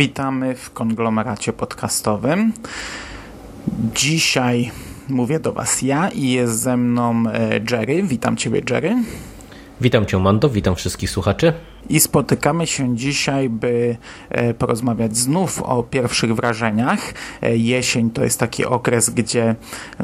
[0.00, 2.52] Witamy w konglomeracie podcastowym.
[3.94, 4.70] Dzisiaj
[5.08, 8.02] mówię do Was ja i jest ze mną e, Jerry.
[8.02, 8.96] Witam Ciebie, Jerry.
[9.80, 11.52] Witam Cię, Mando, witam wszystkich słuchaczy.
[11.88, 13.96] I spotykamy się dzisiaj, by
[14.28, 17.14] e, porozmawiać znów o pierwszych wrażeniach.
[17.42, 19.56] E, jesień to jest taki okres, gdzie e,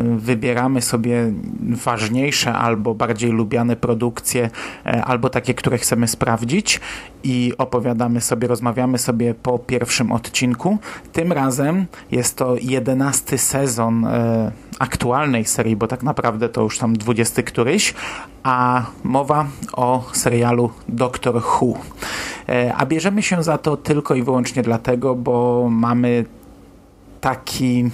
[0.02, 1.32] wybieramy sobie
[1.84, 4.50] ważniejsze albo bardziej lubiane produkcje,
[5.04, 6.80] albo takie, które chcemy sprawdzić
[7.24, 10.78] i opowiadamy sobie, rozmawiamy sobie po pierwszym odcinku.
[11.12, 14.06] Tym razem jest to jedenasty sezon
[14.78, 17.94] aktualnej serii, bo tak naprawdę to już tam dwudziesty któryś,
[18.42, 21.66] a mowa o serialu Doctor Who.
[22.48, 26.25] E, a bierzemy się za to tylko i wyłącznie dlatego, bo mamy
[27.20, 27.91] taki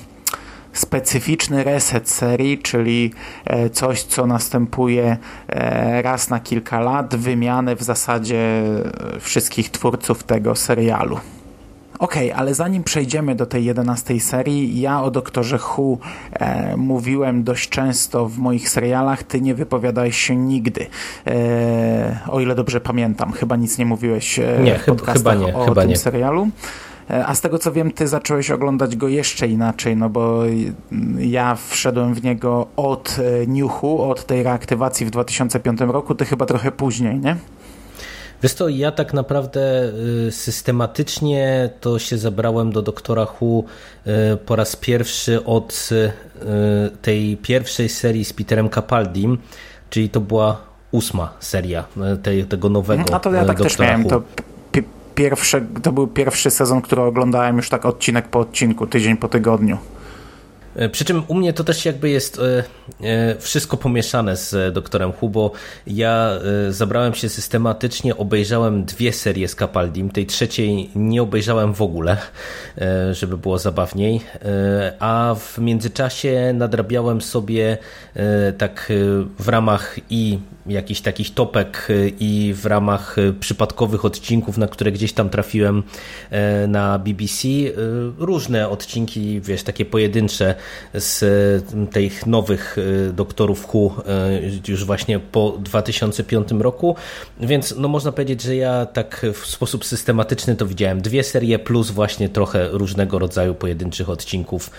[0.72, 3.12] specyficzny reset serii, czyli
[3.44, 5.16] e, coś, co następuje
[5.48, 8.62] e, raz na kilka lat, wymianę w zasadzie
[9.20, 11.18] wszystkich twórców tego serialu.
[12.02, 15.98] Ok, ale zanim przejdziemy do tej jedenastej serii, ja o doktorze Hu
[16.32, 20.86] e, mówiłem dość często w moich serialach, ty nie wypowiadałeś się nigdy.
[21.26, 25.54] E, o ile dobrze pamiętam, chyba nic nie mówiłeś e, nie, w podcastach chyba nie,
[25.56, 25.96] o chyba tym nie.
[25.96, 26.48] serialu.
[27.10, 30.42] E, a z tego co wiem, ty zacząłeś oglądać go jeszcze inaczej, no bo
[31.18, 36.46] ja wszedłem w niego od e, Niuchu, od tej reaktywacji w 2005 roku, ty chyba
[36.46, 37.36] trochę później, nie?
[38.42, 39.92] Wiesz to ja tak naprawdę
[40.28, 43.64] y, systematycznie to się zabrałem do doktora Hu
[44.06, 46.10] y, po raz pierwszy od y,
[47.02, 49.38] tej pierwszej serii z Peterem Capaldim,
[49.90, 50.60] czyli to była
[50.90, 51.84] ósma seria
[52.22, 54.02] tej, tego nowego A to ja tak też miałem.
[54.02, 54.08] Hu.
[54.08, 54.22] To
[55.14, 59.78] pierwsze, to był pierwszy sezon, który oglądałem już tak odcinek po odcinku, tydzień po tygodniu.
[60.76, 62.64] E, przy czym u mnie to też jakby jest e,
[63.06, 65.52] e, wszystko pomieszane z doktorem Hu, bo
[65.86, 66.30] ja
[66.70, 72.16] zabrałem się systematycznie, obejrzałem dwie serie z Capaldim, tej trzeciej nie obejrzałem w ogóle,
[73.12, 74.20] żeby było zabawniej,
[74.98, 77.78] a w międzyczasie nadrabiałem sobie
[78.58, 78.92] tak
[79.38, 81.88] w ramach i jakichś takich topek
[82.20, 85.82] i w ramach przypadkowych odcinków, na które gdzieś tam trafiłem
[86.68, 87.48] na BBC,
[88.18, 90.54] różne odcinki, wiesz, takie pojedyncze
[90.94, 91.24] z
[91.92, 96.96] tych nowych e, doktorów Hu e, już właśnie po 2005 roku,
[97.40, 101.90] więc no można powiedzieć, że ja tak w sposób systematyczny to widziałem dwie serie plus
[101.90, 104.70] właśnie trochę różnego rodzaju pojedynczych odcinków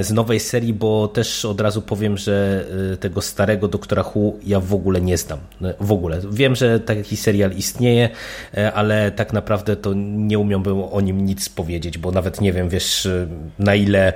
[0.00, 4.60] z nowej serii, bo też od razu powiem, że e, tego starego doktora Hu ja
[4.60, 5.25] w ogóle nie znam.
[5.80, 6.20] W ogóle.
[6.30, 8.08] Wiem, że taki serial istnieje,
[8.74, 13.08] ale tak naprawdę to nie umiałbym o nim nic powiedzieć, bo nawet nie wiem, wiesz,
[13.58, 14.12] na ile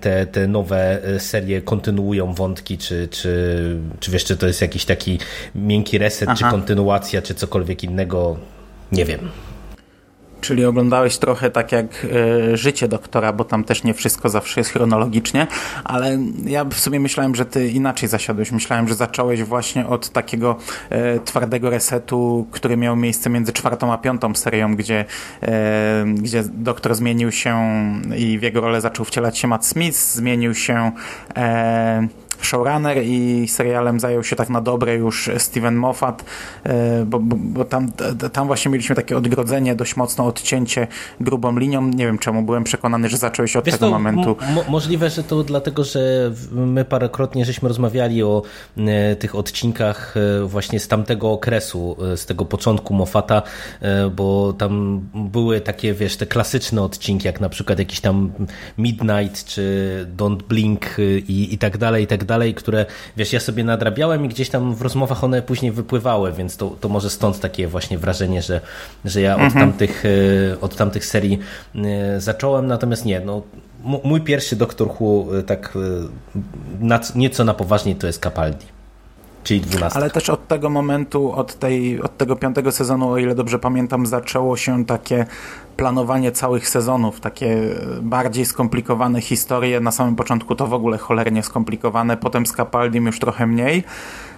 [0.00, 4.84] te, te nowe e, serie kontynuują wątki, czy, czy, czy wiesz, czy to jest jakiś
[4.84, 5.18] taki
[5.54, 6.38] miękki reset, Aha.
[6.38, 8.36] czy kontynuacja, czy cokolwiek innego,
[8.92, 9.30] nie wiem.
[10.40, 14.70] Czyli oglądałeś trochę tak jak y, życie doktora, bo tam też nie wszystko zawsze jest
[14.70, 15.46] chronologicznie,
[15.84, 18.52] ale ja w sumie myślałem, że ty inaczej zasiadłeś.
[18.52, 20.56] Myślałem, że zacząłeś właśnie od takiego
[20.92, 25.04] y, twardego resetu, który miał miejsce między czwartą a piątą serią, gdzie,
[25.42, 25.46] y,
[26.06, 27.56] gdzie doktor zmienił się
[28.16, 30.92] i w jego rolę zaczął wcielać się Matt Smith, zmienił się
[32.44, 36.24] showrunner i serialem zajął się tak na dobre już Steven Moffat,
[36.64, 37.92] e, bo, bo, bo, tam,
[38.32, 40.86] tam właśnie mieliśmy takie odgrodzenie, dość mocno odcięcie
[41.20, 41.82] grubą linią.
[41.82, 44.36] Nie wiem czemu, byłem przekonany, że zacząłeś od Wiesz tego momentu.
[44.54, 46.00] Mo możliwe, że to dlatego, że
[46.52, 48.42] my parokrotnie żeśmy rozmawiali o
[48.76, 53.42] e, tych odcinkach e, właśnie z tamtego okresu, z tego początku Moffata,
[54.16, 58.32] bo tam były takie, wiesz, te klasyczne odcinki, jak na przykład jakiś tam
[58.78, 60.96] Midnight, czy Don't Blink
[61.28, 62.86] i, i tak dalej, i tak dalej, które
[63.16, 66.88] wiesz, ja sobie nadrabiałem i gdzieś tam w rozmowach one później wypływały, więc to, to
[66.88, 68.60] może stąd takie właśnie wrażenie, że,
[69.04, 69.60] że ja od, mhm.
[69.60, 71.38] tamtych, e, od tamtych serii
[71.74, 73.42] e, zacząłem, natomiast nie, no
[74.04, 75.78] mój pierwszy Doktor Who e, tak
[76.80, 78.66] na, nieco na poważniej to jest Capaldi.
[79.44, 79.98] Czyli 12.
[79.98, 84.06] Ale też od tego momentu, od, tej, od tego piątego sezonu, o ile dobrze pamiętam,
[84.06, 85.26] zaczęło się takie
[85.76, 87.56] planowanie całych sezonów, takie
[88.02, 89.80] bardziej skomplikowane historie.
[89.80, 93.84] Na samym początku to w ogóle cholernie skomplikowane, potem z Capaldim już trochę mniej.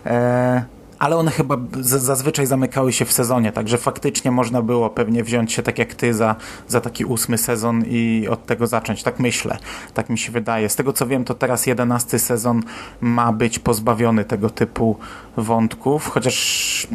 [0.06, 5.52] E, ale one chyba zazwyczaj zamykały się w sezonie, także faktycznie można było pewnie wziąć
[5.52, 6.36] się tak jak ty za,
[6.68, 9.02] za taki ósmy sezon i od tego zacząć.
[9.02, 9.58] Tak myślę,
[9.94, 10.68] tak mi się wydaje.
[10.68, 12.62] Z tego co wiem, to teraz jedenasty sezon
[13.00, 14.96] ma być pozbawiony tego typu
[15.36, 16.86] wątków, chociaż,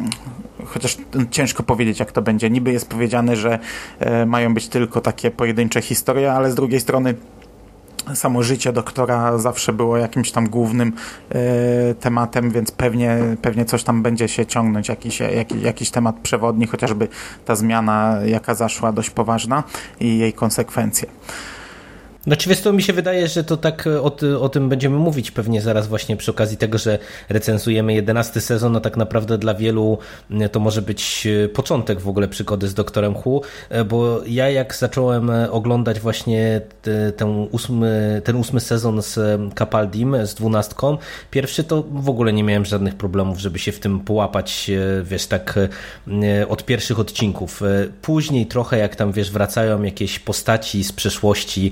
[0.66, 0.96] chociaż
[1.30, 2.50] ciężko powiedzieć jak to będzie.
[2.50, 3.58] Niby jest powiedziane, że
[3.98, 7.14] e, mają być tylko takie pojedyncze historie, ale z drugiej strony
[8.14, 10.92] samo życie doktora zawsze było jakimś tam głównym
[11.30, 16.66] e, tematem, więc pewnie, pewnie coś tam będzie się ciągnąć, jakiś, jakiś, jakiś temat przewodni,
[16.66, 17.08] chociażby
[17.44, 19.62] ta zmiana, jaka zaszła, dość poważna
[20.00, 21.08] i jej konsekwencje.
[22.26, 25.30] Znaczy wiesz to mi się wydaje, że to tak e, o, o, tym będziemy mówić
[25.30, 26.98] pewnie zaraz właśnie przy okazji tego, że
[27.28, 29.98] recenzujemy jedenasty sezon, no tak naprawdę dla wielu
[30.52, 34.74] to może być e, początek w ogóle przygody z Doktorem Hu, e, bo ja jak
[34.74, 36.60] zacząłem oglądać właśnie
[37.16, 40.98] ten ósmy, ten ósmy sezon z Capaldim, z dwunastką,
[41.30, 44.70] pierwszy to w ogóle nie miałem żadnych problemów, żeby się w tym połapać,
[45.02, 45.58] wiesz, tak
[46.48, 47.62] od pierwszych odcinków.
[48.02, 51.70] Później trochę jak tam, wiesz, wracają jakieś postaci z przeszłości,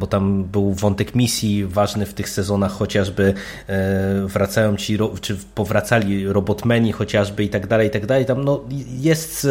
[0.00, 3.34] bo tam był wątek misji ważny w tych sezonach, chociażby
[3.66, 8.26] e, wracają ci, czy powracali robotmeni chociażby i tak dalej, i tak dalej.
[8.26, 8.60] Tam no,
[9.00, 9.48] jest,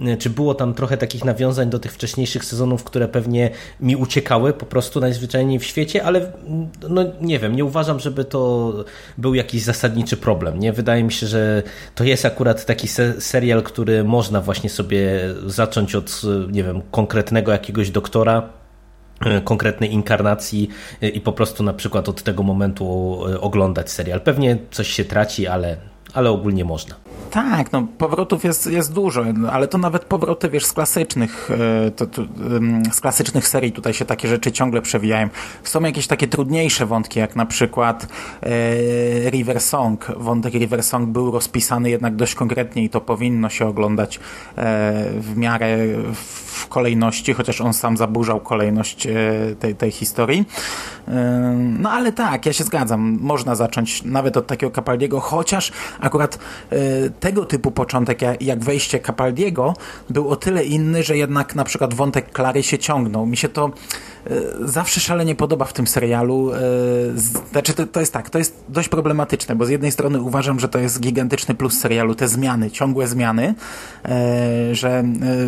[0.00, 3.50] e, czy było tam trochę takich nawiązań do tych wcześniejszych sezonów, które pewnie
[3.80, 6.32] mi uciekały po prostu najzwyczajniej w świecie, ale
[6.88, 8.72] no nie wiem, nie uważam, żeby to
[9.18, 10.58] był jakiś zasadniczy problem.
[10.58, 11.62] Nie Wydaje mi się, że
[11.94, 17.52] to jest akurat taki se serial, który można właśnie sobie zacząć od, nie wiem, konkretnego
[17.52, 18.61] jakiegoś doktora, E,
[19.44, 20.68] konkretnej inkarnacji
[21.02, 22.84] e, i po prostu na przykład od tego momentu
[23.28, 24.20] e, oglądać serial.
[24.20, 25.76] Pewnie coś się traci, ale,
[26.14, 26.94] ale ogólnie można.
[27.30, 31.50] Tak, no powrotów jest, jest dużo, ale to nawet powroty, wiesz, z klasycznych,
[31.96, 32.22] to, to,
[32.92, 35.28] z klasycznych serii tutaj się takie rzeczy ciągle przewijają.
[35.62, 38.06] Są jakieś takie trudniejsze wątki, jak na przykład
[38.42, 40.06] e, River Song.
[40.16, 44.20] Wątek River Song był rozpisany jednak dość konkretnie i to powinno się oglądać e,
[45.20, 45.78] w miarę
[46.14, 49.12] w kolejności, chociaż on sam zaburzał kolejność e,
[49.58, 50.44] tej, tej historii.
[51.08, 51.12] E,
[51.78, 53.18] no ale tak, ja się zgadzam.
[53.20, 56.38] Można zacząć nawet od takiego Capaldiego, chociaż akurat
[56.70, 56.76] e,
[57.10, 59.74] tego typu początek, jak wejście Capaldiego,
[60.10, 63.26] był o tyle inny, że jednak na przykład wątek Klary się ciągnął.
[63.26, 63.70] Mi się to
[64.60, 66.50] zawsze szalenie podoba w tym serialu.
[67.52, 70.68] Znaczy, to, to jest tak, to jest dość problematyczne, bo z jednej strony uważam, że
[70.68, 73.54] to jest gigantyczny plus serialu, te zmiany, ciągłe zmiany,
[74.72, 75.04] że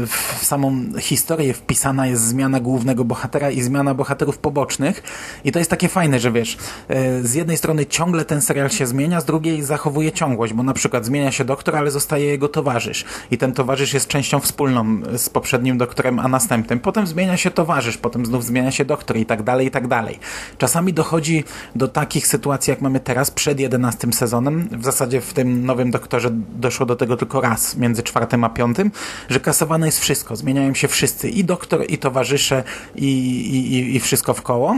[0.07, 5.03] w samą historię wpisana jest zmiana głównego bohatera i zmiana bohaterów pobocznych
[5.45, 6.57] i to jest takie fajne, że wiesz,
[6.89, 10.73] e, z jednej strony ciągle ten serial się zmienia, z drugiej zachowuje ciągłość, bo na
[10.73, 15.29] przykład zmienia się doktor, ale zostaje jego towarzysz i ten towarzysz jest częścią wspólną z
[15.29, 16.81] poprzednim doktorem, a następnym.
[16.81, 20.19] Potem zmienia się towarzysz, potem znów zmienia się doktor i tak dalej, i tak dalej.
[20.59, 21.45] Czasami dochodzi
[21.77, 26.31] do takich sytuacji, jak mamy teraz przed 11 sezonem, w zasadzie w tym nowym doktorze
[26.33, 28.91] doszło do tego tylko raz, między czwartym a piątym,
[29.29, 32.65] że kasowane jest wszystko, zmieniają się wszyscy, i doktor, i towarzysze,
[32.95, 34.77] i, i, i wszystko w koło.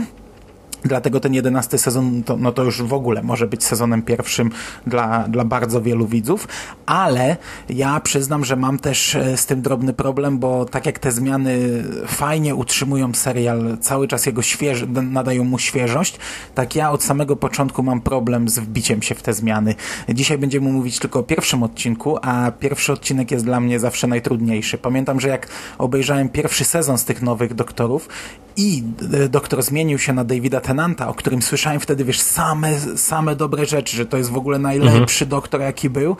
[0.84, 4.50] Dlatego ten jedenasty sezon to, no to już w ogóle może być sezonem pierwszym
[4.86, 6.48] dla, dla bardzo wielu widzów,
[6.86, 7.36] ale
[7.68, 11.84] ja przyznam, że mam też e, z tym drobny problem, bo tak jak te zmiany
[12.06, 16.18] fajnie utrzymują serial, cały czas jego śwież, nadają mu świeżość,
[16.54, 19.74] tak ja od samego początku mam problem z wbiciem się w te zmiany.
[20.08, 24.78] Dzisiaj będziemy mówić tylko o pierwszym odcinku, a pierwszy odcinek jest dla mnie zawsze najtrudniejszy.
[24.78, 25.48] Pamiętam, że jak
[25.78, 28.08] obejrzałem pierwszy sezon z tych nowych doktorów
[28.56, 28.82] i
[29.12, 33.66] e, doktor zmienił się na Davida Tenanta, o którym słyszałem wtedy, wiesz, same, same dobre
[33.66, 35.40] rzeczy, że to jest w ogóle najlepszy mhm.
[35.40, 36.16] doktor, jaki był.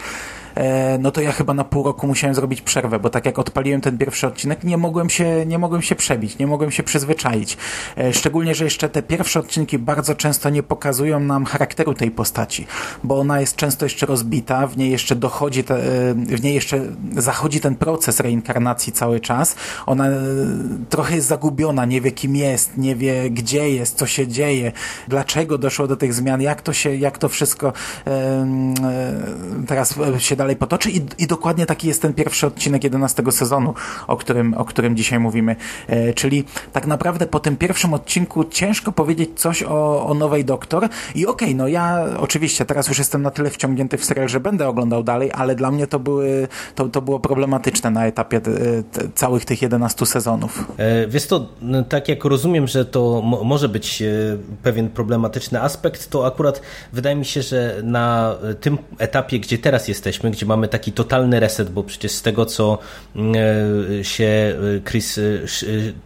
[0.56, 3.80] E, no to ja chyba na pół roku musiałem zrobić przerwę, bo tak jak odpaliłem
[3.80, 7.56] ten pierwszy odcinek, nie mogłem się, nie mogłem się przebić, nie mogłem się przyzwyczaić.
[7.98, 12.66] E, szczególnie, że jeszcze te pierwsze odcinki bardzo często nie pokazują nam charakteru tej postaci,
[13.04, 16.80] bo ona jest często jeszcze rozbita, w niej jeszcze dochodzi, te, e, w niej jeszcze
[17.16, 19.56] zachodzi ten proces reinkarnacji cały czas.
[19.86, 20.04] Ona
[20.88, 24.72] trochę jest zagubiona, nie wie kim jest, nie wie gdzie jest, co się dzieje,
[25.08, 27.72] dlaczego doszło do tych zmian, jak to się, jak to wszystko
[29.66, 33.74] teraz się da dalej potoczy i, i dokładnie taki jest ten pierwszy odcinek 11 sezonu,
[34.06, 35.56] o którym, o którym dzisiaj mówimy.
[35.86, 40.88] E, czyli tak naprawdę po tym pierwszym odcinku ciężko powiedzieć coś o, o nowej doktor
[41.14, 44.40] i okej, okay, no ja oczywiście teraz już jestem na tyle wciągnięty w serial, że
[44.40, 48.52] będę oglądał dalej, ale dla mnie to, były, to, to było problematyczne na etapie te,
[49.14, 50.72] całych tych 11 sezonów.
[50.76, 51.48] E, wiesz to,
[51.88, 54.06] tak jak rozumiem, że to może być e,
[54.62, 56.62] pewien problematyczny aspekt, to akurat
[56.92, 61.70] wydaje mi się, że na tym etapie, gdzie teraz jesteśmy, gdzie mamy taki totalny reset,
[61.70, 62.78] bo przecież z tego, co
[64.02, 64.54] się
[64.90, 65.20] Chris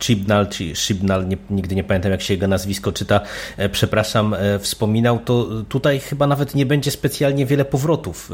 [0.01, 3.21] Chibnall, czy Chibnall, nie, nigdy nie pamiętam jak się jego nazwisko czyta,
[3.73, 8.31] przepraszam, wspominał, to tutaj chyba nawet nie będzie specjalnie wiele powrotów.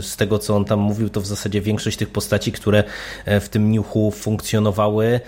[0.00, 2.84] Z tego, co on tam mówił, to w zasadzie większość tych postaci, które
[3.26, 5.20] w tym niuchu funkcjonowały,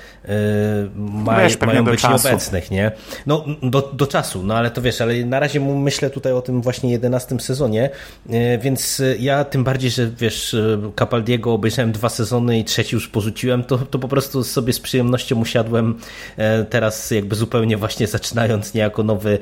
[0.95, 2.29] ma, Wiesz, mają być czasu.
[2.29, 2.93] nieobecnych, nie?
[3.27, 6.62] No, do, do czasu, no ale to wiesz, ale na razie myślę tutaj o tym
[6.62, 7.91] właśnie 11 sezonie,
[8.31, 13.09] e, więc ja tym bardziej, że wiesz, e, Capaldiego obejrzałem dwa sezony i trzeci już
[13.09, 15.99] porzuciłem, to, to po prostu sobie z przyjemnością usiadłem
[16.37, 19.38] e, teraz jakby zupełnie właśnie zaczynając niejako nowy,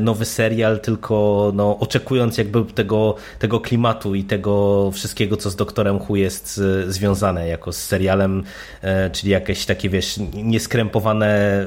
[0.00, 5.98] nowy serial, tylko no, oczekując jakby tego, tego klimatu i tego wszystkiego, co z Doktorem
[5.98, 8.44] Hu jest związane jako z serialem,
[9.12, 11.66] czyli jakieś takie, wiesz, nieskrępowane,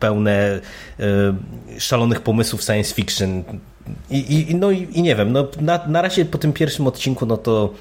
[0.00, 0.60] pełne
[1.78, 3.44] szalonych pomysłów science fiction.
[4.10, 7.26] I, i, no i, i nie wiem, no na, na razie po tym pierwszym odcinku,
[7.26, 7.74] no to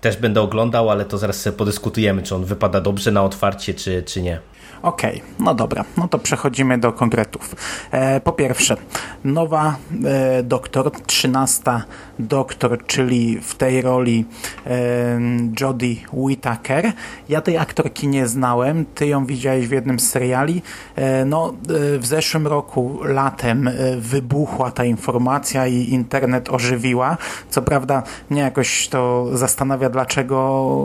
[0.00, 4.02] też będę oglądał, ale to zaraz sobie podyskutujemy, czy on wypada dobrze na otwarcie, czy,
[4.02, 4.40] czy nie.
[4.86, 7.54] Okej, okay, no dobra, no to przechodzimy do konkretów.
[7.90, 8.76] E, po pierwsze,
[9.24, 11.84] nowa e, doktor, trzynasta
[12.18, 14.24] doktor, czyli w tej roli
[14.66, 15.20] e,
[15.60, 16.92] Jodie Whittaker.
[17.28, 20.62] Ja tej aktorki nie znałem, ty ją widziałeś w jednym z seriali.
[20.96, 21.54] E, no,
[21.94, 27.16] e, w zeszłym roku, latem, e, wybuchła ta informacja i internet ożywiła.
[27.50, 30.76] Co prawda, mnie jakoś to zastanawia, dlaczego,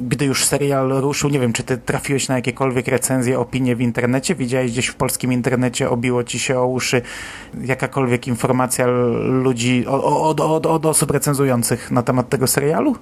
[0.00, 4.34] gdy już serial ruszył, nie wiem, czy ty trafiłeś na jakiekolwiek recenzje, opinie w internecie,
[4.34, 7.02] widziałeś gdzieś w polskim internecie, obiło ci się o uszy
[7.64, 8.86] jakakolwiek informacja
[9.22, 12.96] ludzi, od, od, od osób recenzujących na temat tego serialu?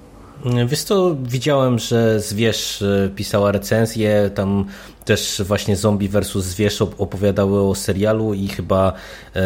[0.66, 2.84] Wiesz co, widziałem, że Zwierz
[3.16, 4.64] pisała recenzję, tam
[5.04, 8.92] też właśnie Zombie versus Zwierz opowiadały o serialu i chyba
[9.37, 9.42] e,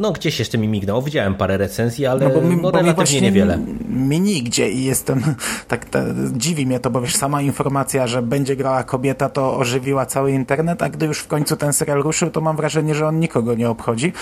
[0.00, 1.02] no gdzieś jeszcze mi mignęło.
[1.02, 3.58] Widziałem parę recenzji, ale no, bo mi, no, bo relatywnie niewiele.
[3.88, 5.22] Mi nigdzie i jestem,
[5.68, 6.00] tak ta,
[6.32, 10.82] dziwi mnie to, bo wiesz, sama informacja, że będzie grała kobieta, to ożywiła cały internet,
[10.82, 13.70] a gdy już w końcu ten serial ruszył, to mam wrażenie, że on nikogo nie
[13.70, 14.12] obchodzi.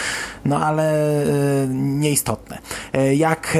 [0.44, 0.92] No ale
[1.22, 2.58] e, nieistotne.
[2.92, 3.58] E, jak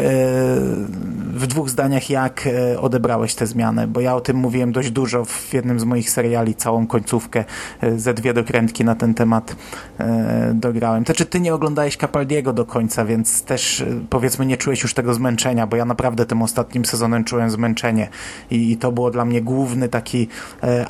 [1.35, 2.49] w dwóch zdaniach, jak
[2.79, 3.87] odebrałeś tę zmianę?
[3.87, 7.45] Bo ja o tym mówiłem dość dużo w jednym z moich seriali, całą końcówkę,
[7.81, 9.57] e, ze dwie dokrętki na ten temat
[9.99, 11.05] e, dograłem.
[11.05, 14.95] To czy ty nie oglądałeś Capaldiego do końca, więc też e, powiedzmy nie czułeś już
[14.95, 18.09] tego zmęczenia, bo ja naprawdę tym ostatnim sezonem czułem zmęczenie
[18.51, 20.29] i, i to było dla mnie główny taki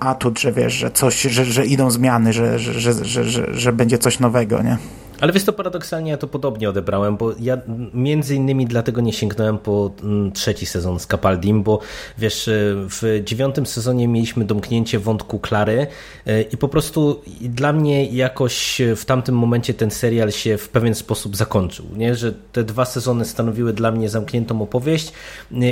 [0.00, 3.98] atut, że wiesz, że coś, że, że idą zmiany, że, że, że, że, że będzie
[3.98, 4.78] coś nowego, nie?
[5.20, 7.58] Ale wiesz, to paradoksalnie ja to podobnie odebrałem, bo ja
[7.94, 11.78] między innymi dlatego nie sięgnąłem po mm, trzeci sezon z Capaldim, bo
[12.18, 15.86] wiesz, w dziewiątym sezonie mieliśmy domknięcie wątku Klary
[16.26, 20.94] e, i po prostu dla mnie jakoś w tamtym momencie ten serial się w pewien
[20.94, 22.14] sposób zakończył, nie?
[22.14, 25.12] że te dwa sezony stanowiły dla mnie zamkniętą opowieść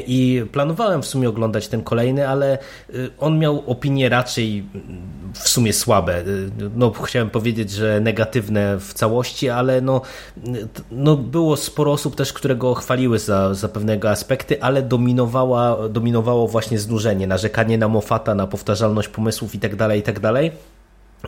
[0.07, 2.59] i planowałem w sumie oglądać ten kolejny, ale
[3.19, 4.65] on miał opinie raczej
[5.35, 6.25] w sumie słabe.
[6.77, 10.01] No, chciałem powiedzieć, że negatywne w całości, ale no,
[10.91, 16.49] no było sporo osób też, które go chwaliły za, za pewnego aspekty, ale dominowała, dominowało
[16.49, 20.53] właśnie znużenie, narzekanie na Mofata, na powtarzalność pomysłów itd., tak itd., tak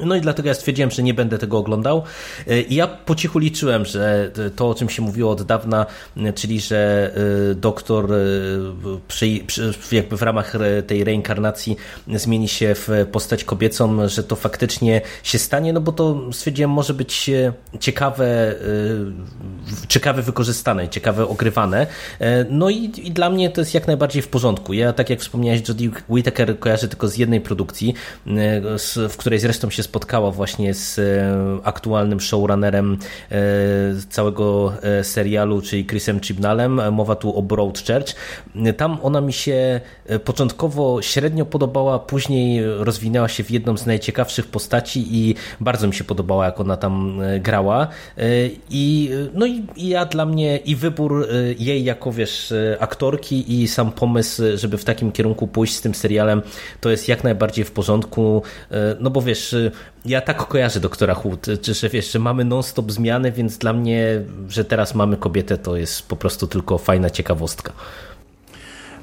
[0.00, 2.02] no i dlatego ja stwierdziłem, że nie będę tego oglądał.
[2.46, 5.86] E, I ja po cichu liczyłem, że to, o czym się mówiło od dawna,
[6.34, 7.10] czyli że
[7.50, 8.16] e, doktor e,
[9.08, 9.40] przy,
[9.92, 10.52] jakby w ramach
[10.86, 11.76] tej reinkarnacji
[12.14, 16.94] zmieni się w postać kobiecą, że to faktycznie się stanie, no bo to stwierdziłem, może
[16.94, 17.30] być
[17.80, 18.54] ciekawe,
[19.88, 21.86] ciekawe wykorzystane, ciekawe ogrywane.
[22.50, 24.72] No i, i dla mnie to jest jak najbardziej w porządku.
[24.72, 27.94] Ja, tak jak wspomniałeś, Jodie Whittaker kojarzę tylko z jednej produkcji,
[29.08, 31.02] w której zresztą się spotkała właśnie z e,
[31.64, 32.98] aktualnym showrunnerem
[33.30, 33.36] e,
[34.08, 36.92] całego e, serialu, czyli Chrisem Chibnallem.
[36.92, 38.14] Mowa tu o Broadchurch.
[38.76, 39.80] Tam ona mi się
[40.24, 46.04] początkowo średnio podobała, później rozwinęła się w jedną z najciekawszych postaci i bardzo mi się
[46.04, 47.88] podobała, jak ona tam grała.
[48.70, 53.92] I, no i, i ja dla mnie i wybór jej jako wiesz, aktorki i sam
[53.92, 56.42] pomysł, żeby w takim kierunku pójść z tym serialem,
[56.80, 58.42] to jest jak najbardziej w porządku.
[59.00, 59.56] No bo wiesz,
[60.04, 64.64] ja tak kojarzę doktora Hood, że wiesz, że mamy non-stop zmiany, więc dla mnie, że
[64.64, 67.72] teraz mamy kobietę, to jest po prostu tylko fajna ciekawostka.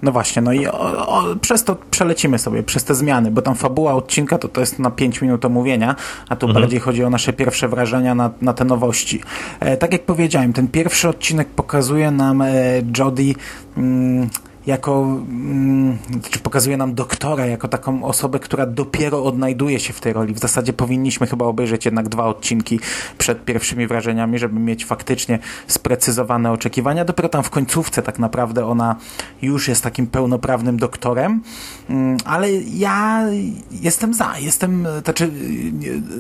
[0.02, 3.56] No właśnie, no i o, o, przez to przelecimy sobie, przez te zmiany, bo tam
[3.56, 5.96] fabuła odcinka to, to jest na 5 minut omówienia,
[6.30, 6.64] a tu mhm.
[6.64, 9.22] bardziej chodzi o nasze pierwsze wrażenia na, na te nowości.
[9.60, 12.54] E, tak jak powiedziałem, ten pierwszy odcinek pokazuje nam e,
[12.98, 13.34] Jodie
[13.78, 14.30] mm,
[14.66, 15.98] jako mm,
[16.32, 20.34] czy pokazuje nam doktora jako taką osobę, która dopiero odnajduje się w tej roli.
[20.34, 22.80] W zasadzie powinniśmy chyba obejrzeć jednak dwa odcinki
[23.18, 27.06] przed pierwszymi wrażeniami, żeby mieć faktycznie sprecyzowane oczekiwania.
[27.06, 28.96] Dopiero tam w końcówce tak naprawdę ona
[29.42, 31.42] już jest takim pełnoprawnym doktorem,
[31.90, 33.26] mm, ale ja
[33.72, 34.38] jestem za.
[34.40, 35.32] Jestem, znaczy,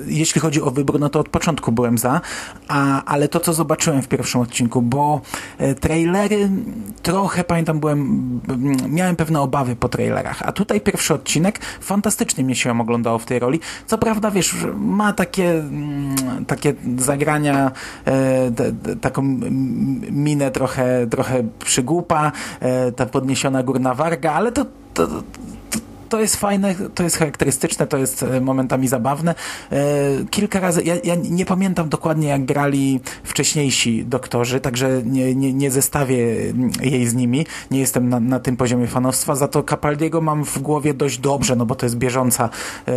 [0.07, 2.21] jeśli chodzi o wybór, no to od początku byłem za,
[2.67, 5.21] a, ale to, co zobaczyłem w pierwszym odcinku, bo
[5.57, 6.49] e, trailery
[7.01, 8.30] trochę, pamiętam, byłem
[8.89, 13.39] miałem pewne obawy po trailerach, a tutaj pierwszy odcinek fantastycznie mnie się oglądało w tej
[13.39, 13.59] roli.
[13.85, 17.71] Co prawda, wiesz, ma takie, mm, takie zagrania,
[18.07, 18.51] e,
[19.01, 19.21] taką
[20.11, 25.07] minę trochę, trochę przygłupa, e, ta podniesiona górna warga, ale to, to,
[26.11, 29.35] to jest fajne, to jest charakterystyczne, to jest e, momentami zabawne.
[29.71, 29.77] E,
[30.29, 35.71] kilka razy, ja, ja nie pamiętam dokładnie jak grali wcześniejsi doktorzy, także nie, nie, nie
[35.71, 36.17] zestawię
[36.81, 40.59] jej z nimi, nie jestem na, na tym poziomie fanowstwa, za to Capaldiego mam w
[40.59, 42.49] głowie dość dobrze, no bo to jest bieżąca
[42.87, 42.91] e,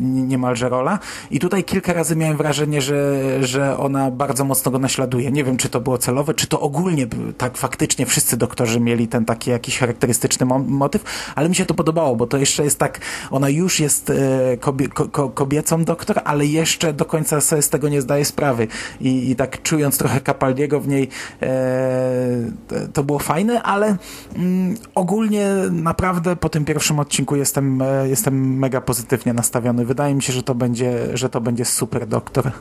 [0.00, 0.98] niemalże rola
[1.30, 5.30] i tutaj kilka razy miałem wrażenie, że, że ona bardzo mocno go naśladuje.
[5.30, 7.06] Nie wiem, czy to było celowe, czy to ogólnie
[7.38, 12.01] tak faktycznie wszyscy doktorzy mieli ten taki jakiś charakterystyczny motyw, ale mi się to podobało
[12.02, 16.46] podobało, bo to jeszcze jest tak, ona już jest e, kobie, ko, kobiecą doktor, ale
[16.46, 18.68] jeszcze do końca sobie z tego nie zdaje sprawy.
[19.00, 21.08] I, i tak czując trochę Capaldiego w niej,
[21.42, 23.96] e, to było fajne, ale
[24.36, 29.84] mm, ogólnie naprawdę po tym pierwszym odcinku jestem, e, jestem mega pozytywnie nastawiony.
[29.84, 32.52] Wydaje mi się, że to będzie, że to będzie super doktor.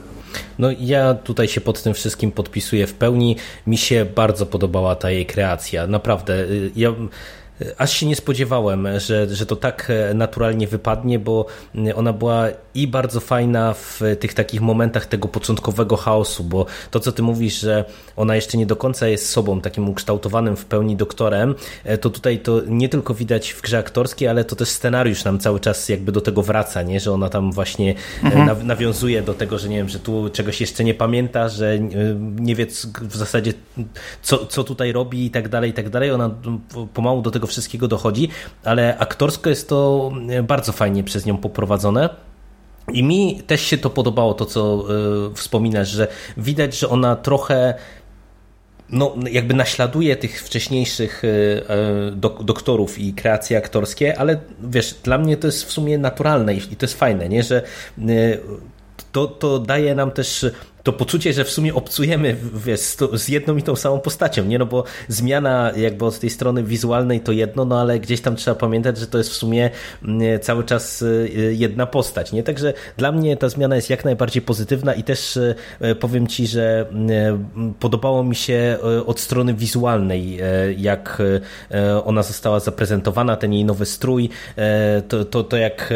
[0.59, 3.35] No ja tutaj się pod tym wszystkim podpisuję w pełni.
[3.67, 5.87] Mi się bardzo podobała ta jej kreacja.
[5.87, 6.33] Naprawdę.
[6.33, 6.89] Y, ja
[7.77, 12.47] aż się nie spodziewałem, że, że to tak e, naturalnie wypadnie, bo mm, ona była
[12.75, 17.59] i bardzo fajna w tych takich momentach tego początkowego chaosu, bo to, co ty mówisz,
[17.59, 22.09] że ona jeszcze nie do końca jest sobą, takim ukształtowanym w pełni doktorem, e, to
[22.09, 25.89] tutaj to nie tylko widać w grze aktorskiej, ale to też scenariusz nam cały czas
[25.89, 26.99] jakby do tego wraca, nie?
[26.99, 28.67] że ona tam właśnie e, mhm.
[28.67, 31.79] nawiązuje do tego, że nie wiem, że tu czegoś jeszcze nie pamięta, że
[32.19, 32.65] nie wie
[33.01, 33.53] w zasadzie
[34.21, 36.11] co, co tutaj robi i tak dalej, i tak dalej.
[36.11, 36.29] Ona
[36.93, 38.29] pomału do tego wszystkiego dochodzi,
[38.63, 42.09] ale aktorsko jest to e, bardzo fajnie przez nią poprowadzone.
[42.93, 44.83] I mi też się to podobało, to co
[45.31, 47.73] y, wspominasz, że widać, że ona trochę
[48.89, 51.61] no, jakby naśladuje tych wcześniejszych y,
[52.43, 56.85] doktorów i kreacje aktorskie, ale wiesz, dla mnie to jest w sumie naturalne i to
[56.85, 57.43] jest fajne, nie?
[57.43, 57.61] że
[59.11, 60.45] to, to daje nam też
[60.83, 62.79] to poczucie, że w sumie obcujemy wiesz,
[63.13, 64.59] z jedną i tą samą postacią, nie?
[64.59, 68.55] No bo zmiana jakby od tej strony wizualnej to jedno, no ale gdzieś tam trzeba
[68.55, 69.69] pamiętać, że to jest w sumie
[70.03, 72.43] mm, cały czas y, jedna postać, nie?
[72.43, 75.55] Także dla mnie ta zmiana jest jak najbardziej pozytywna i też y,
[75.99, 80.39] powiem Ci, że y, podobało mi się od strony wizualnej,
[80.77, 81.21] jak
[82.05, 84.29] ona została zaprezentowana, ten jej nowy strój,
[85.07, 85.93] to, to, to jak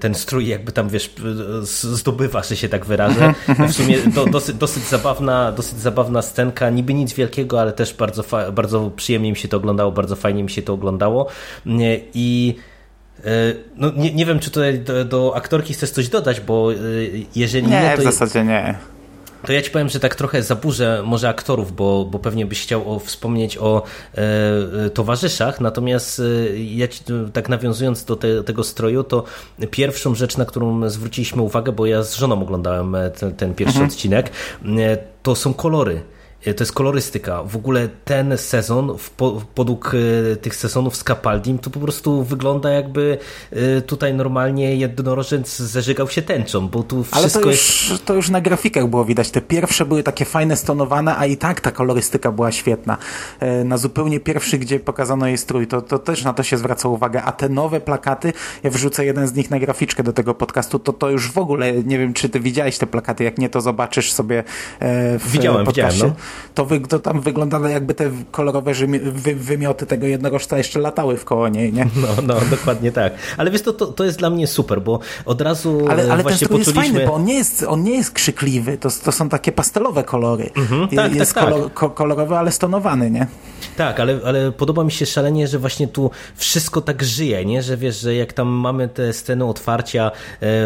[0.00, 1.10] ten strój jakby tam, wiesz,
[1.72, 3.34] zdobywa, że się tak wyrażę,
[3.68, 8.24] w sumie do, dosyć, dosyć, zabawna, dosyć zabawna scenka, niby nic wielkiego, ale też bardzo,
[8.52, 11.26] bardzo przyjemnie mi się to oglądało, bardzo fajnie mi się to oglądało
[12.14, 12.56] i
[13.24, 13.30] e,
[13.76, 16.76] no, nie, nie wiem, czy tutaj do, do aktorki chcesz coś dodać, bo e,
[17.36, 18.02] jeżeli nie, nie to...
[18.02, 18.78] w zasadzie nie.
[19.46, 22.94] To ja ci powiem, że tak trochę zaburzę może aktorów, bo, bo pewnie byś chciał
[22.94, 23.82] o, wspomnieć o
[24.14, 29.24] e, towarzyszach, natomiast e, ja ci, tak nawiązując do te, tego stroju, to
[29.70, 33.78] pierwszą rzecz, na którą zwróciliśmy uwagę, bo ja z żoną oglądałem e, ten, ten pierwszy
[33.78, 33.90] mhm.
[33.90, 34.30] odcinek,
[34.78, 37.42] e, to są kolory E, to jest kolorystyka.
[37.42, 38.96] W ogóle ten sezon,
[39.54, 39.92] podług
[40.32, 43.18] e, tych sezonów z Capaldim, to po prostu wygląda jakby
[43.50, 48.04] e, tutaj normalnie jednorożec zeżygał się tęczą, bo tu wszystko Ale to już, jest...
[48.04, 49.30] to już na grafikach było widać.
[49.30, 52.96] Te pierwsze były takie fajne, stonowane, a i tak ta kolorystyka była świetna.
[53.64, 57.22] Na zupełnie pierwszy, gdzie pokazano jej strój, to, to też na to się zwraca uwagę.
[57.22, 60.92] A te nowe plakaty, ja wrzucę jeden z nich na graficzkę do tego podcastu, to
[60.92, 64.12] to już w ogóle, nie wiem, czy ty widziałeś te plakaty, jak nie, to zobaczysz
[64.12, 64.44] sobie
[65.18, 65.94] w Widziałem, podcaście.
[65.94, 70.80] widziałem, no to, wy, to tam wyglądało jakby te kolorowe wy, wymioty tego jednorożca jeszcze
[70.80, 71.88] latały w koło niej, nie?
[71.96, 73.12] No, no, dokładnie tak.
[73.36, 76.32] Ale wiesz, to, to, to jest dla mnie super, bo od razu Ale, ale ten
[76.32, 76.58] poczuliśmy...
[76.58, 80.04] jest fajny, bo on nie jest, on nie jest krzykliwy, to, to są takie pastelowe
[80.04, 80.50] kolory.
[80.56, 81.94] Mhm, tak, jest tak, kolor, tak.
[81.94, 83.26] kolorowy, ale stonowany, nie?
[83.76, 87.62] Tak, ale, ale podoba mi się szalenie, że właśnie tu wszystko tak żyje, nie?
[87.62, 90.10] Że wiesz, że jak tam mamy te sceny otwarcia e,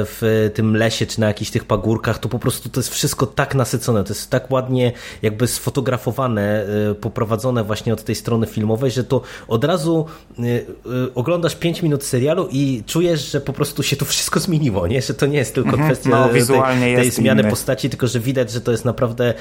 [0.05, 3.55] w tym lesie, czy na jakichś tych pagórkach, to po prostu to jest wszystko tak
[3.55, 6.67] nasycone, to jest tak ładnie jakby sfotografowane,
[7.01, 10.07] poprowadzone właśnie od tej strony filmowej, że to od razu
[11.15, 15.03] oglądasz 5 minut serialu i czujesz, że po prostu się to wszystko zmieniło, nie?
[15.03, 15.89] że to nie jest tylko mhm.
[15.89, 17.51] kwestia no, tej, tej zmiany inny.
[17.51, 19.35] postaci, tylko że widać, że to jest naprawdę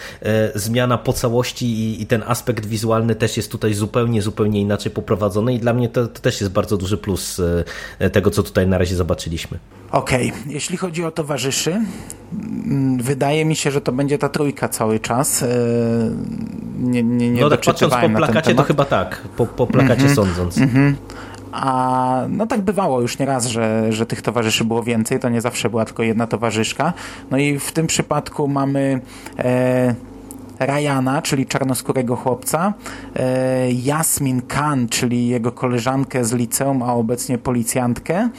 [0.55, 5.53] zmiana po całości i, i ten aspekt wizualny też jest tutaj zupełnie, zupełnie inaczej poprowadzony
[5.53, 7.41] i dla mnie to, to też jest bardzo duży plus
[8.11, 9.59] tego, co tutaj na razie zobaczyliśmy.
[9.91, 10.53] Okej, okay.
[10.53, 15.43] jeśli chodzi o towarzyszy, mm, wydaje mi się, że to będzie ta trójka cały czas.
[16.79, 20.13] Nie, nie, nie no tak patrząc po plakacie, to chyba tak, po, po plakacie mm
[20.13, 20.57] -hmm, sądząc.
[20.57, 20.93] Mm -hmm.
[21.51, 25.69] A no tak bywało już nieraz, że, że tych towarzyszy było więcej, to nie zawsze
[25.69, 26.93] była tylko jedna towarzyszka.
[27.31, 29.01] No i w tym przypadku mamy
[29.39, 29.95] e,
[30.59, 32.73] Ryana, czyli czarnoskórego chłopca,
[33.15, 38.29] e, Jasmin Khan, czyli jego koleżankę z liceum, a obecnie policjantkę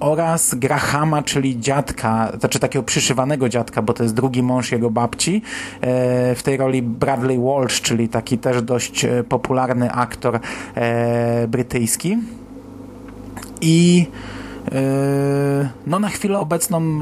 [0.00, 5.42] oraz Grahama, czyli dziadka, znaczy takiego przyszywanego dziadka, bo to jest drugi mąż jego babci.
[5.80, 10.40] E, w tej roli Bradley Walsh, czyli taki też dość e, popularny aktor
[11.48, 12.18] brytyjski.
[13.60, 14.06] I
[15.86, 17.00] no na chwilę obecną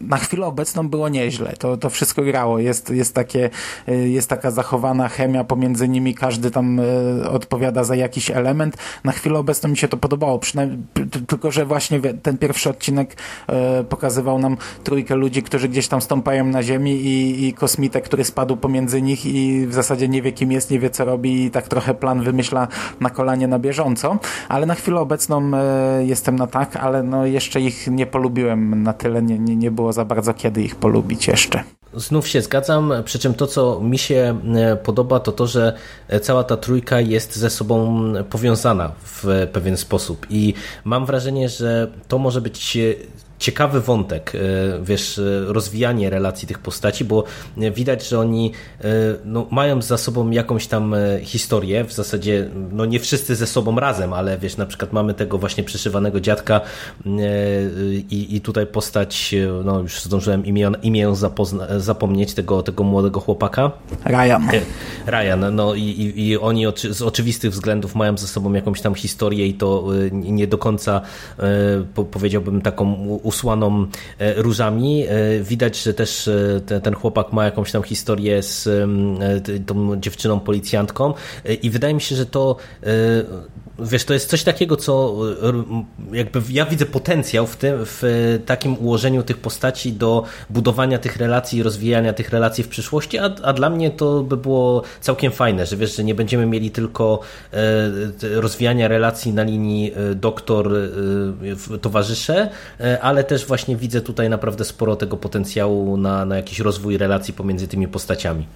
[0.00, 1.52] na chwilę obecną było nieźle.
[1.58, 2.58] To, to wszystko grało.
[2.58, 3.50] Jest, jest, takie,
[3.88, 8.76] y, jest taka zachowana chemia pomiędzy nimi, każdy tam y, odpowiada za jakiś element.
[9.04, 10.40] Na chwilę obecną mi się to podobało,
[11.26, 13.16] tylko że właśnie ten pierwszy odcinek
[13.80, 17.54] y, pokazywał nam trójkę ludzi, którzy gdzieś tam stąpają na ziemi i, i
[18.04, 21.44] który spadł pomiędzy nich i w zasadzie nie wie kim jest, nie wie co robi
[21.44, 22.68] i tak trochę plan wymyśla
[23.00, 25.50] na kolanie na bieżąco, ale na chwilę obecną
[26.00, 29.89] jestem na tak, ale no jeszcze ich nie polubiłem na tyle, nie, nie, nie było
[29.90, 31.62] było za bardzo kiedy ich polubić jeszcze.
[31.94, 35.72] Znów się zgadzam, przy czym to, co mi się e, podoba, to to, że
[36.22, 42.18] cała ta trójka jest ze sobą powiązana w pewien sposób i mam wrażenie, że to
[42.18, 42.78] może być
[43.40, 44.38] ciekawy wątek, e,
[44.82, 47.24] wiesz, e, rozwijanie relacji tych postaci, bo
[47.56, 48.84] widać, że oni e,
[49.24, 54.12] no, mają za sobą jakąś tam historię, w zasadzie no nie wszyscy ze sobą razem,
[54.12, 56.60] ale wiesz, na przykład mamy tego właśnie przyszywanego dziadka
[58.10, 61.12] i, i tutaj postać, no już zdążyłem imię, imię
[61.78, 63.70] zapomnieć, tego, tego młodego chłopaka.
[64.04, 64.42] Ryan.
[65.06, 69.54] Ryan, no i, i, oni z oczywistych względów mają ze sobą jakąś tam historię i
[69.54, 71.00] to nie do końca
[72.10, 73.86] powiedziałbym taką usłaną
[74.18, 75.04] e, różami.
[75.08, 78.68] E, widać, że też e, ten chłopak ma jakąś tam historię z
[79.66, 81.14] tą dziewczyną policjantką
[81.62, 82.56] i wydaje mi się, że to
[83.82, 85.16] wiesz, to jest coś takiego, co
[86.12, 88.02] jakby ja widzę potencjał w tym, w
[88.46, 93.24] takim ułożeniu tych postaci do budowania tych relacji i rozwijania tych relacji w przyszłości, a,
[93.42, 97.20] a dla mnie to by było całkiem fajne, że wiesz, że nie będziemy mieli tylko
[98.20, 100.72] rozwijania relacji na linii doktor
[101.80, 102.50] towarzysze,
[103.00, 107.68] ale też właśnie widzę tutaj naprawdę sporo tego potencjału na, na jakiś rozwój relacji pomiędzy
[107.68, 108.46] tymi postaciami.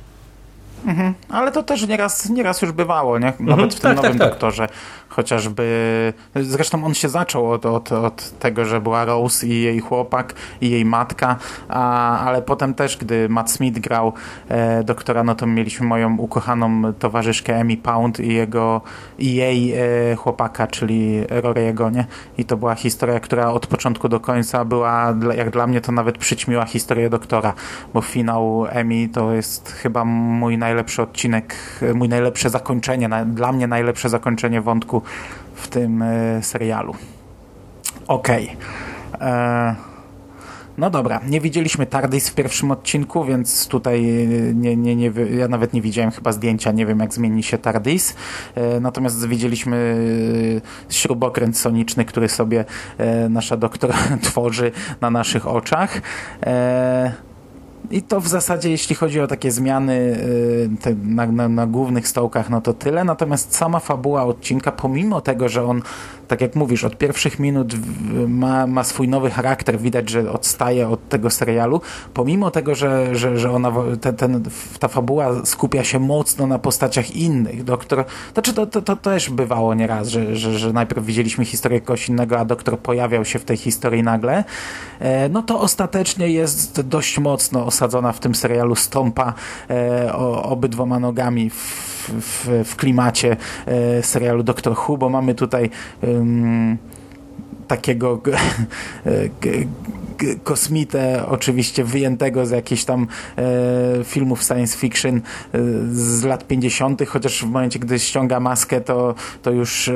[0.86, 1.14] Mhm.
[1.28, 3.32] Ale to też nieraz, nieraz już bywało, nie?
[3.40, 3.70] Nawet mhm.
[3.70, 4.30] w tym tak, nowym tak, tak.
[4.30, 4.68] doktorze
[5.14, 10.34] chociażby, zresztą on się zaczął od, od, od tego, że była Rose i jej chłopak
[10.60, 11.36] i jej matka,
[11.68, 14.12] a, ale potem też, gdy Matt Smith grał
[14.48, 18.80] e, doktora, no to mieliśmy moją ukochaną towarzyszkę Emmy Pound i jego
[19.18, 22.06] i jej e, chłopaka, czyli Rory'ego, nie?
[22.38, 26.18] I to była historia, która od początku do końca była, jak dla mnie to nawet
[26.18, 27.52] przyćmiła historię doktora,
[27.94, 31.54] bo finał Emmy to jest chyba mój najlepszy odcinek,
[31.94, 35.02] mój najlepsze zakończenie, na, dla mnie najlepsze zakończenie wątku
[35.54, 36.94] w tym e, serialu.
[38.08, 38.56] Okej.
[39.14, 39.28] Okay.
[39.28, 39.74] E,
[40.78, 45.48] no dobra, nie widzieliśmy Tardis w pierwszym odcinku, więc tutaj e, nie, nie, nie, ja
[45.48, 48.14] nawet nie widziałem chyba zdjęcia, nie wiem jak zmieni się Tardis.
[48.80, 49.96] Natomiast widzieliśmy
[50.88, 52.64] śrubokręt soniczny, który sobie
[53.30, 56.00] nasza doktor tworzy na naszych oczach.
[57.90, 62.08] I to w zasadzie, jeśli chodzi o takie zmiany y, te, na, na, na, głównych
[62.08, 63.04] stołkach, no to tyle.
[63.04, 65.82] Natomiast sama fabuła odcinka, pomimo tego, że on
[66.28, 67.74] tak jak mówisz, od pierwszych minut
[68.28, 71.80] ma, ma swój nowy charakter, widać, że odstaje od tego serialu,
[72.14, 74.42] pomimo tego, że, że, że ona, te, ten,
[74.78, 77.64] ta fabuła skupia się mocno na postaciach innych.
[77.64, 82.08] Doktor, znaczy to, to, to też bywało nieraz, że, że, że najpierw widzieliśmy historię kogoś
[82.08, 84.44] innego, a doktor pojawiał się w tej historii nagle,
[85.00, 89.34] e, no to ostatecznie jest dość mocno osadzona w tym serialu, stąpa
[89.70, 95.70] e, obydwoma nogami w w, w klimacie e, serialu Doctor Who, bo mamy tutaj
[97.66, 98.20] takiego
[100.44, 103.06] kosmitę, oczywiście wyjętego z jakichś tam
[103.38, 105.20] e, filmów science fiction e,
[105.92, 109.94] z lat 50., chociaż w momencie, gdy ściąga maskę, to, to już e,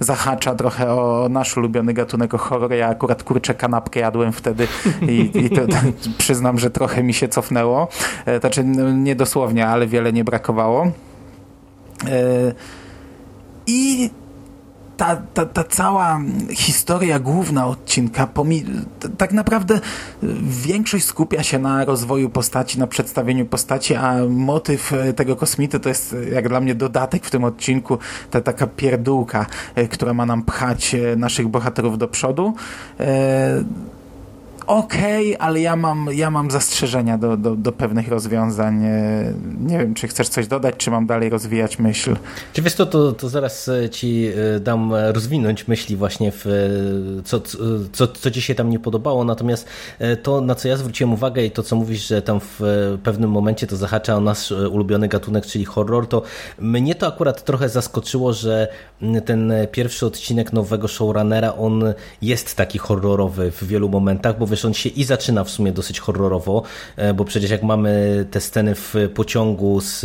[0.00, 2.72] zahacza trochę o nasz ulubiony gatunek o horror.
[2.72, 4.68] Ja akurat kurczę kanapkę jadłem wtedy
[5.08, 5.76] i, i to, to,
[6.18, 7.88] przyznam, że trochę mi się cofnęło.
[8.26, 10.92] E, znaczy, no, nie dosłownie, ale wiele nie brakowało.
[12.08, 12.52] E,
[14.96, 18.28] ta, ta, ta cała historia główna odcinka,
[19.18, 19.80] tak naprawdę
[20.42, 26.16] większość skupia się na rozwoju postaci, na przedstawieniu postaci, a motyw tego kosmity to jest
[26.32, 27.98] jak dla mnie dodatek w tym odcinku,
[28.30, 32.54] ta taka pierdółka, e, która ma nam pchać e, naszych bohaterów do przodu.
[33.00, 33.64] E
[34.66, 38.84] okej, okay, ale ja mam, ja mam zastrzeżenia do, do, do pewnych rozwiązań.
[38.84, 42.16] E, nie wiem, czy chcesz coś dodać, czy mam dalej rozwijać myśl.
[42.52, 44.26] Czy wiesz to, to, to zaraz e, ci
[44.56, 46.46] e, dam rozwinąć myśli właśnie w
[47.24, 47.40] co,
[47.92, 49.68] co, co ci się tam nie podobało, natomiast
[50.22, 52.60] to, na co ja zwróciłem uwagę i to, co mówisz, że tam w
[53.02, 56.22] pewnym momencie to zahacza o nasz ulubiony gatunek, czyli horror, to
[56.58, 58.68] mnie to akurat trochę zaskoczyło, że
[59.24, 61.84] ten pierwszy odcinek nowego showrunnera, on
[62.22, 66.00] jest taki horrorowy w wielu momentach, bo wiesz, on się i zaczyna w sumie dosyć
[66.00, 66.62] horrorowo,
[66.96, 70.04] e, bo przecież jak mamy te sceny w pociągu z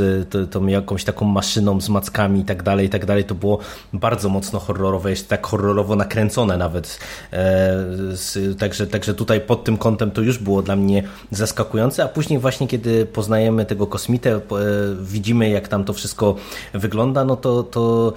[0.51, 3.59] tą jakąś taką maszyną z mackami i tak dalej, i tak dalej, to było
[3.93, 6.99] bardzo mocno horrorowe, jest tak horrorowo nakręcone nawet.
[7.33, 7.75] E,
[8.59, 12.67] także, także tutaj pod tym kątem to już było dla mnie zaskakujące, a później właśnie
[12.67, 14.41] kiedy poznajemy tego kosmitę, e,
[15.01, 16.35] widzimy jak tam to wszystko
[16.73, 18.13] wygląda, no to, to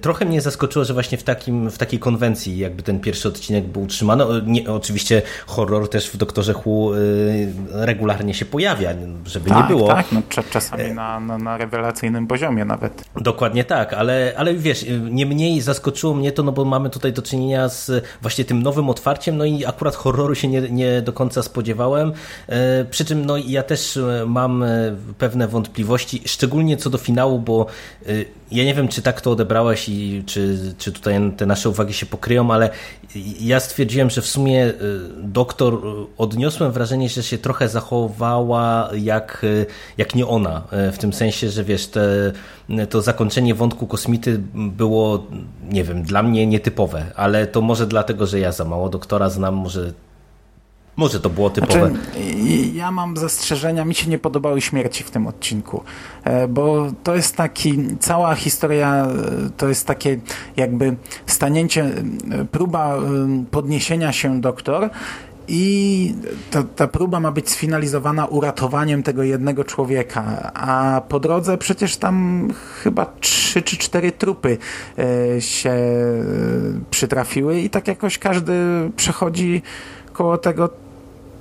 [0.00, 3.82] trochę mnie zaskoczyło, że właśnie w, takim, w takiej konwencji jakby ten pierwszy odcinek był
[3.82, 4.24] utrzymany.
[4.46, 5.22] Nie, oczywiście
[5.90, 8.90] też w Doktorze Hu y, regularnie się pojawia,
[9.26, 9.88] żeby tak, nie było.
[9.88, 13.04] Tak, no, czasami na, na, na, rewelacyjnym poziomie nawet.
[13.16, 17.22] Dokładnie tak, ale, ale wiesz, nie mniej zaskoczyło mnie to, no bo mamy tutaj do
[17.22, 21.42] czynienia z właśnie tym nowym otwarciem, no i akurat horroru się nie, nie do końca
[21.42, 22.12] spodziewałem,
[22.48, 24.64] e, przy czym no ja też mam
[25.18, 27.66] pewne wątpliwości, szczególnie co do finału, bo
[28.52, 32.06] ja nie wiem, czy tak to odebrałeś i czy, czy tutaj te nasze uwagi się
[32.06, 32.70] pokryją, ale
[33.40, 34.74] ja stwierdziłem, że w sumie y,
[35.52, 39.66] doktor, y, odniosłem wrażenie, że się trochę zachowała jak, y,
[39.98, 40.62] jak nie ona.
[40.92, 42.32] W tym sensie, że wiesz, te,
[42.90, 45.26] to zakończenie wątku kosmity było,
[45.70, 49.54] nie wiem, dla mnie nietypowe, ale to może dlatego, że ja za mało doktora znam,
[49.54, 49.92] może
[50.96, 51.90] może to było typowe.
[51.90, 52.20] Znaczy,
[52.74, 55.82] ja mam zastrzeżenia, mi się nie podobały śmierci w tym odcinku,
[56.24, 60.20] e, bo to jest taki, cała historia e, to jest takie
[60.56, 62.98] jakby stanięcie, e, próba
[63.50, 64.90] podniesienia się doktor
[65.48, 66.14] i
[66.50, 72.48] ta, ta próba ma być sfinalizowana uratowaniem tego jednego człowieka, a po drodze przecież tam
[72.82, 74.58] chyba trzy czy cztery trupy
[75.38, 75.74] się
[76.90, 78.52] przytrafiły i tak jakoś każdy
[78.96, 79.62] przechodzi
[80.12, 80.68] koło tego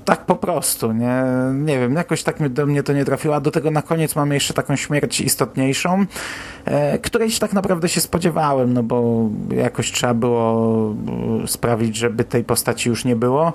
[0.06, 3.52] tak po prostu, nie, nie wiem, jakoś tak do mnie to nie trafiło, a do
[3.52, 6.06] tego na koniec mamy jeszcze taką śmierć istotniejszą,
[6.66, 10.96] e, którejś tak naprawdę się spodziewałem, no bo jakoś trzeba było
[11.44, 13.54] e, sprawić, żeby tej postaci już nie było.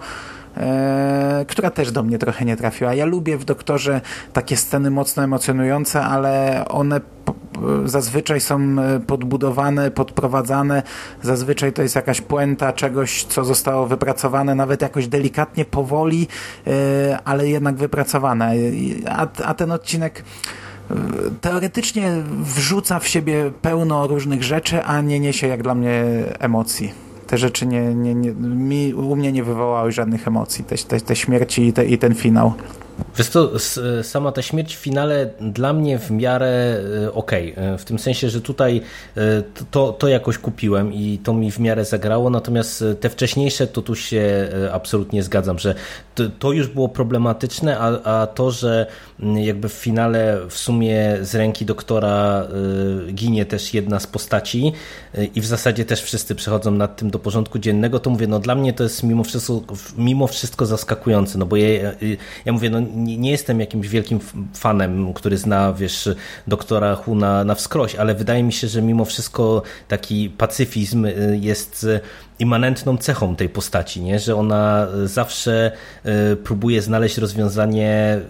[0.56, 2.94] E, która też do mnie trochę nie trafiła.
[2.94, 4.00] Ja lubię w Doktorze
[4.32, 7.00] takie sceny mocno emocjonujące, ale one
[7.84, 10.82] zazwyczaj są e, podbudowane, podprowadzane.
[11.22, 16.28] Zazwyczaj to jest jakaś puenta czegoś, co zostało wypracowane, nawet jakoś delikatnie, powoli,
[16.66, 18.52] e, ale jednak wypracowane.
[19.08, 20.24] A, a ten odcinek
[21.40, 26.04] teoretycznie wrzuca w siebie pełno różnych rzeczy, a nie niesie jak dla mnie
[26.38, 31.00] emocji te rzeczy nie, nie, nie, mi, u mnie nie wywołały żadnych emocji, te, te,
[31.00, 32.52] te śmierci i, te, i ten finał.
[33.16, 33.52] Wiesz to
[34.02, 37.64] sama ta śmierć w finale dla mnie w miarę e, okej, okay.
[37.64, 38.80] E, w tym sensie, że tutaj
[39.16, 39.20] e,
[39.70, 43.94] to, to jakoś kupiłem i to mi w miarę zagrało, natomiast te wcześniejsze to tu
[43.94, 45.74] się absolutnie zgadzam, że
[46.14, 48.86] to, to już było problematyczne, a, a to, że
[49.34, 52.46] jakby w finale w sumie z ręki doktora
[53.12, 54.72] ginie też jedna z postaci
[55.34, 58.54] i w zasadzie też wszyscy przechodzą nad tym do porządku dziennego, to mówię, no dla
[58.54, 59.62] mnie to jest mimo wszystko,
[59.98, 61.92] mimo wszystko zaskakujące, no bo ja,
[62.44, 64.20] ja mówię, no nie, nie, jestem jakimś wielkim
[64.54, 66.08] fanem, który zna, wiesz,
[66.46, 71.38] doktora Hu na, na wskroś, ale wydaje mi się, że mimo wszystko taki pacyfizm y,
[71.40, 72.00] jest y,
[72.38, 74.18] immanentną cechą tej postaci, nie?
[74.18, 75.72] że ona zawsze
[76.32, 78.20] y, próbuje znaleźć rozwiązanie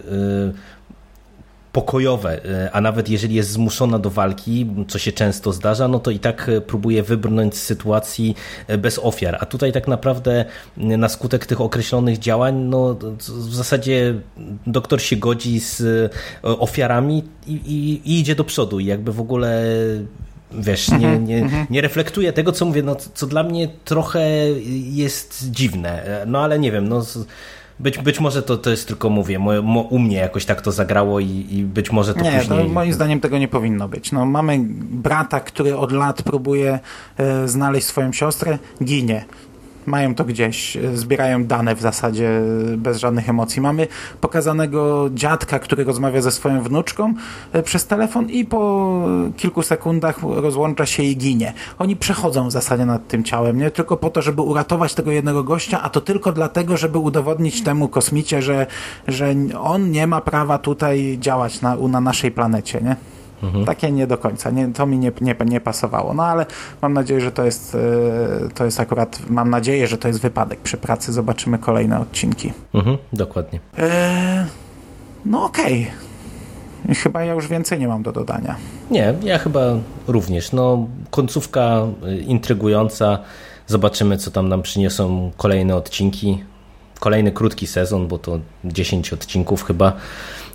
[1.71, 6.11] pokojowe, e, a nawet jeżeli jest zmuszona do walki, co się często zdarza, no to
[6.11, 8.35] i tak e, próbuje wybrnąć z sytuacji
[8.67, 9.37] e, bez ofiar.
[9.39, 10.45] A tutaj tak naprawdę
[10.77, 14.13] na skutek tych określonych działań, no w zasadzie
[14.67, 19.63] doktor się godzi z ofiarami i, i, i idzie do przodu i jakby w ogóle
[20.51, 24.29] wiesz, nie, nie, nie reflektuje tego, co mówię, no, co dla mnie trochę
[24.91, 26.23] jest dziwne.
[26.27, 27.05] No ale nie wiem, no
[27.79, 30.71] być, być może to, to jest tylko, mówię, mo, mo, u mnie jakoś tak to
[30.71, 32.63] zagrało i, i być może to nie, później...
[32.63, 34.11] Nie, moim zdaniem tego nie powinno być.
[34.11, 36.79] No, mamy brata, który od lat próbuje
[37.17, 39.25] e, znaleźć swoją siostrę, ginie
[39.87, 42.41] mają to gdzieś, zbierają dane w zasadzie
[42.77, 43.61] bez żadnych emocji.
[43.61, 43.87] Mamy
[44.21, 47.13] pokazanego dziadka, który rozmawia ze swoją wnuczką
[47.53, 49.03] e, przez telefon i po
[49.37, 51.53] kilku sekundach rozłącza się i ginie.
[51.79, 55.43] Oni przechodzą w zasadzie nad tym ciałem, nie tylko po to, żeby uratować tego jednego
[55.43, 58.67] gościa, a to tylko dlatego, żeby udowodnić temu kosmicie, że,
[59.07, 63.16] że on nie ma prawa tutaj działać na, na naszej planecie, nie?
[63.43, 63.65] Mhm.
[63.65, 64.49] Takie nie do końca.
[64.49, 66.13] Nie, to mi nie, nie, nie pasowało.
[66.13, 66.45] No ale
[66.81, 70.59] mam nadzieję, że to jest, e, to jest akurat, mam nadzieję, że to jest wypadek
[70.59, 71.13] przy pracy.
[71.13, 72.53] Zobaczymy kolejne odcinki.
[72.73, 73.59] Mhm, dokładnie.
[73.77, 74.45] E,
[75.25, 75.81] no okej.
[75.81, 76.95] Okay.
[76.95, 78.55] Chyba ja już więcej nie mam do dodania.
[78.91, 79.61] Nie, ja chyba
[80.07, 80.51] również.
[80.51, 83.19] No, końcówka y, intrygująca.
[83.67, 86.43] Zobaczymy, co tam nam przyniosą kolejne odcinki.
[86.99, 89.93] Kolejny krótki sezon, bo to 10 odcinków chyba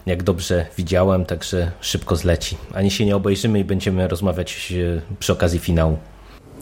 [0.07, 2.57] jak dobrze widziałem, także szybko zleci.
[2.75, 5.99] Ani się nie obejrzymy i będziemy rozmawiać e, przy okazji finału.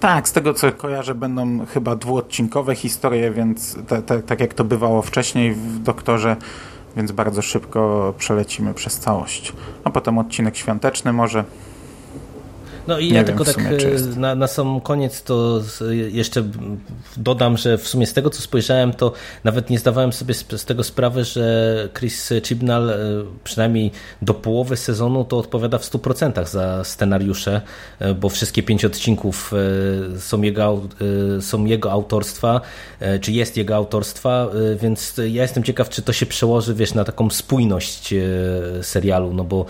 [0.01, 4.65] Tak, z tego co kojarzę, będą chyba dwuodcinkowe historie, więc te, te, tak jak to
[4.65, 6.37] bywało wcześniej w Doktorze,
[6.97, 9.53] więc bardzo szybko przelecimy przez całość.
[9.85, 11.45] A potem odcinek świąteczny może.
[12.91, 15.63] No i nie ja tylko tak e, na, na sam koniec to
[16.11, 16.45] jeszcze
[17.17, 19.13] dodam, że w sumie z tego co spojrzałem, to
[19.45, 22.97] nawet nie zdawałem sobie z, tego sprawy, że Chris Chibnall e,
[23.45, 23.91] przynajmniej
[24.23, 27.61] do połowy sezonu to odpowiada w 100% za scenariusze,
[27.99, 29.53] e, bo wszystkie pięć odcinków
[30.19, 30.81] są jego,
[31.41, 32.61] są jego autorstwa,
[33.21, 34.49] czy jest jego autorstwa,
[34.81, 38.15] więc ja jestem ciekaw, czy to się przełoży, wiesz, na taką spójność
[38.83, 39.67] serialu, no bo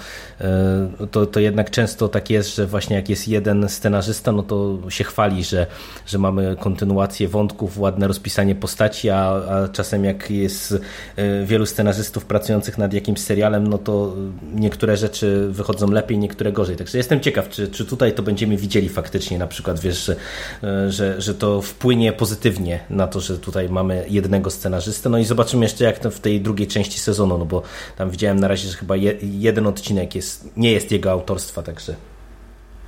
[1.11, 5.05] to, to jednak często tak jest, że właśnie jak jest jeden scenarzysta, no to się
[5.05, 5.66] chwali, że,
[6.07, 10.75] że mamy kontynuację wątków, ładne rozpisanie postaci, a, a czasem jak jest
[11.16, 14.14] e, wielu scenarzystów pracujących nad jakimś serialem, no to
[14.55, 16.77] niektóre rzeczy wychodzą lepiej, niektóre gorzej.
[16.77, 20.16] Także jestem ciekaw, czy, czy tutaj to będziemy widzieli faktycznie, na przykład wiesz, że,
[20.64, 25.09] e, że, że to wpłynie pozytywnie na to, że tutaj mamy jednego scenarzystę.
[25.09, 27.62] No i zobaczymy jeszcze jak to w tej drugiej części sezonu, no bo
[27.96, 32.10] tam widziałem na razie, że chyba je, jeden odcinek jest, nie jest jego autorstwa, także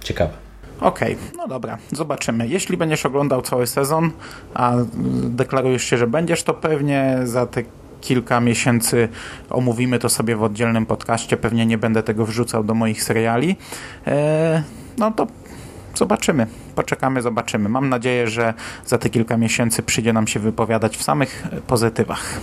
[0.02, 0.32] ciekawe.
[0.80, 2.48] Okej, okay, no dobra, zobaczymy.
[2.48, 4.10] Jeśli będziesz oglądał cały sezon,
[4.54, 4.72] a
[5.24, 7.62] deklarujesz się, że będziesz, to pewnie za te
[8.00, 9.08] kilka miesięcy
[9.50, 11.36] omówimy to sobie w oddzielnym podcaście.
[11.36, 13.56] Pewnie nie będę tego wrzucał do moich seriali.
[14.06, 14.62] Eee,
[14.98, 15.26] no to
[15.94, 16.46] zobaczymy.
[16.74, 17.68] Poczekamy, zobaczymy.
[17.68, 18.54] Mam nadzieję, że
[18.86, 22.40] za te kilka miesięcy przyjdzie nam się wypowiadać w samych pozytywach.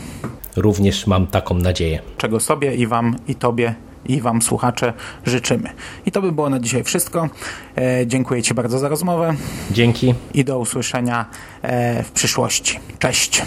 [0.55, 2.01] Również mam taką nadzieję.
[2.17, 4.93] Czego sobie i Wam i Tobie i Wam słuchacze
[5.25, 5.69] życzymy.
[6.05, 7.29] I to by było na dzisiaj wszystko.
[7.77, 9.33] E, dziękuję Ci bardzo za rozmowę.
[9.71, 10.15] Dzięki.
[10.33, 11.25] I do usłyszenia
[11.61, 12.79] e, w przyszłości.
[12.99, 13.41] Cześć.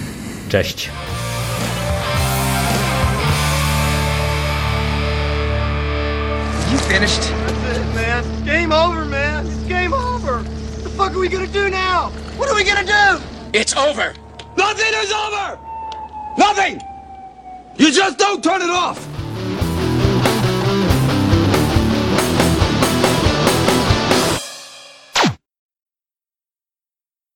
[0.48, 0.90] Cześć.
[6.72, 7.20] You finished?
[7.20, 8.24] That's it, man.
[8.46, 9.46] Game over, man.
[9.46, 10.42] It's game over.
[10.42, 12.10] What the fuck are we gonna do now?
[12.38, 13.22] What are we gonna do?
[13.52, 14.14] It's over.
[14.56, 15.58] Nothing is over.
[16.38, 16.80] Nothing.
[17.76, 18.98] You just don't turn it off.